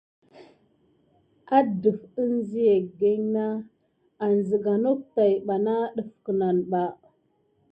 Misasin 1.49 2.33
higana 2.53 3.25
na 3.33 3.45
an 4.23 4.35
siga 4.47 4.73
nok 4.83 4.99
tät 5.15 5.35
pak 5.47 5.61
def 5.95 6.09
kinaba. 6.23 6.83